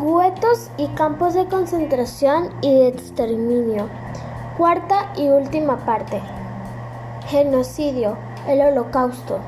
guetos 0.00 0.70
y 0.78 0.86
campos 0.88 1.34
de 1.34 1.46
concentración 1.46 2.50
y 2.62 2.72
de 2.72 2.88
exterminio. 2.88 3.88
Cuarta 4.56 5.12
y 5.16 5.28
última 5.28 5.84
parte. 5.84 6.20
Genocidio, 7.26 8.16
el 8.48 8.62
holocausto. 8.62 9.38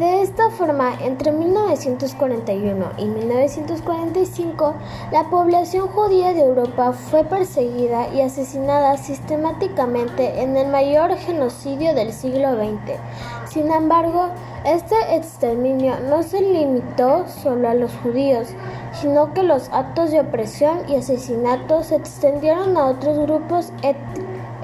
De 0.00 0.22
esta 0.22 0.48
forma, 0.48 0.94
entre 1.02 1.30
1941 1.30 2.86
y 2.96 3.04
1945, 3.04 4.74
la 5.12 5.24
población 5.24 5.88
judía 5.88 6.32
de 6.32 6.40
Europa 6.40 6.94
fue 6.94 7.22
perseguida 7.22 8.08
y 8.08 8.22
asesinada 8.22 8.96
sistemáticamente 8.96 10.40
en 10.40 10.56
el 10.56 10.68
mayor 10.68 11.14
genocidio 11.16 11.94
del 11.94 12.14
siglo 12.14 12.54
XX. 12.54 12.98
Sin 13.52 13.70
embargo, 13.70 14.30
este 14.64 14.94
exterminio 15.16 16.00
no 16.08 16.22
se 16.22 16.40
limitó 16.40 17.28
solo 17.28 17.68
a 17.68 17.74
los 17.74 17.92
judíos, 17.96 18.48
sino 18.92 19.34
que 19.34 19.42
los 19.42 19.68
actos 19.68 20.12
de 20.12 20.20
opresión 20.20 20.78
y 20.88 20.96
asesinato 20.96 21.82
se 21.82 21.96
extendieron 21.96 22.74
a 22.78 22.86
otros 22.86 23.18
grupos 23.18 23.70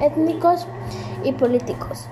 étnicos 0.00 0.66
y 1.24 1.32
políticos. 1.32 2.08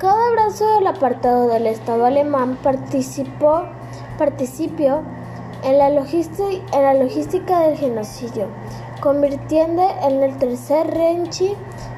Cada 0.00 0.30
brazo 0.30 0.76
del 0.76 0.86
apartado 0.86 1.48
del 1.48 1.66
Estado 1.66 2.06
alemán 2.06 2.56
participó, 2.62 3.64
en, 5.62 5.76
la 5.78 5.90
logística 6.94 7.60
del 7.60 7.76
genocidio, 7.76 8.46
convirtiendo 9.02 9.82
en 10.02 10.22
el 10.22 10.38
tercer 10.38 10.86
Reich 10.86 11.54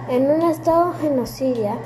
en 0.08 0.28
un 0.32 0.42
Estado 0.42 0.94
genocidia. 1.00 1.76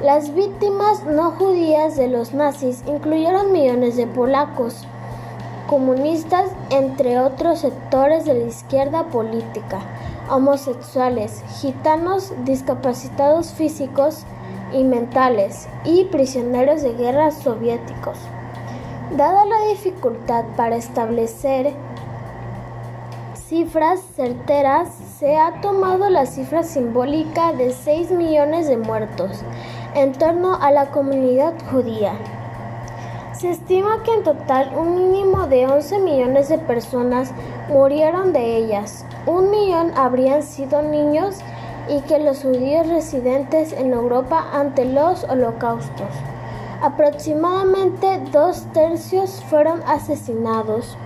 Las 0.00 0.32
víctimas 0.32 1.02
no 1.02 1.32
judías 1.32 1.96
de 1.96 2.06
los 2.06 2.34
nazis 2.34 2.84
incluyeron 2.86 3.50
millones 3.50 3.96
de 3.96 4.06
polacos, 4.06 4.86
comunistas, 5.66 6.52
entre 6.70 7.18
otros 7.18 7.58
sectores 7.58 8.24
de 8.24 8.34
la 8.34 8.44
izquierda 8.44 9.08
política, 9.08 9.80
homosexuales, 10.30 11.42
gitanos, 11.60 12.32
discapacitados 12.44 13.50
físicos, 13.54 14.24
y 14.72 14.84
mentales 14.84 15.68
y 15.84 16.04
prisioneros 16.04 16.82
de 16.82 16.94
guerra 16.94 17.30
soviéticos. 17.30 18.18
Dada 19.16 19.44
la 19.44 19.68
dificultad 19.68 20.44
para 20.56 20.76
establecer 20.76 21.74
cifras 23.48 24.00
certeras, 24.14 24.90
se 25.18 25.38
ha 25.38 25.62
tomado 25.62 26.10
la 26.10 26.26
cifra 26.26 26.62
simbólica 26.62 27.54
de 27.54 27.72
6 27.72 28.10
millones 28.10 28.68
de 28.68 28.76
muertos 28.76 29.40
en 29.94 30.12
torno 30.12 30.54
a 30.54 30.70
la 30.70 30.90
comunidad 30.90 31.54
judía. 31.70 32.12
Se 33.32 33.48
estima 33.48 34.02
que 34.02 34.12
en 34.12 34.22
total 34.22 34.72
un 34.76 34.96
mínimo 34.96 35.46
de 35.46 35.66
11 35.66 35.98
millones 36.00 36.50
de 36.50 36.58
personas 36.58 37.32
murieron 37.70 38.34
de 38.34 38.58
ellas. 38.58 39.06
Un 39.24 39.50
millón 39.50 39.92
habrían 39.96 40.42
sido 40.42 40.82
niños 40.82 41.36
y 41.88 42.00
que 42.02 42.18
los 42.18 42.42
judíos 42.42 42.86
residentes 42.88 43.72
en 43.72 43.92
Europa 43.92 44.44
ante 44.52 44.84
los 44.84 45.22
holocaustos. 45.24 46.08
Aproximadamente 46.80 48.20
dos 48.30 48.62
tercios 48.72 49.42
fueron 49.48 49.82
asesinados. 49.86 50.96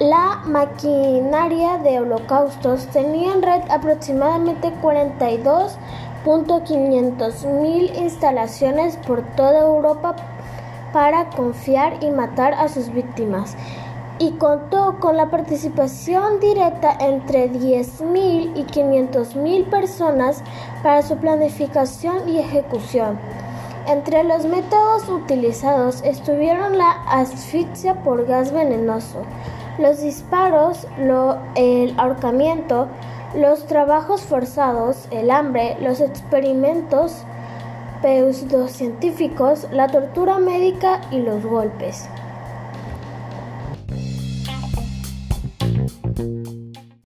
La 0.00 0.42
maquinaria 0.44 1.78
de 1.78 2.00
holocaustos 2.00 2.88
tenía 2.88 3.32
en 3.32 3.42
red 3.42 3.62
aproximadamente 3.70 4.72
42.500 4.82 7.46
mil 7.46 7.96
instalaciones 7.96 8.96
por 8.96 9.22
toda 9.36 9.60
Europa 9.60 10.16
para 10.92 11.30
confiar 11.30 12.02
y 12.02 12.10
matar 12.10 12.54
a 12.54 12.68
sus 12.68 12.92
víctimas 12.92 13.56
y 14.18 14.32
contó 14.32 14.96
con 15.00 15.16
la 15.16 15.30
participación 15.30 16.40
directa 16.40 16.96
entre 17.00 17.50
10.000 17.50 18.52
y 18.56 18.64
500.000 18.64 19.70
personas 19.70 20.42
para 20.82 21.02
su 21.02 21.16
planificación 21.16 22.28
y 22.28 22.38
ejecución. 22.38 23.18
Entre 23.86 24.24
los 24.24 24.44
métodos 24.44 25.08
utilizados 25.08 26.02
estuvieron 26.02 26.76
la 26.76 26.90
asfixia 27.08 27.94
por 28.02 28.26
gas 28.26 28.52
venenoso, 28.52 29.22
los 29.78 30.02
disparos, 30.02 30.86
el 31.54 31.94
ahorcamiento, 31.96 32.88
los 33.34 33.66
trabajos 33.66 34.22
forzados, 34.22 35.06
el 35.10 35.30
hambre, 35.30 35.76
los 35.80 36.00
experimentos 36.00 37.22
pseudocientíficos, 38.02 39.66
la 39.72 39.88
tortura 39.88 40.38
médica 40.38 41.00
y 41.10 41.20
los 41.20 41.44
golpes. 41.44 42.08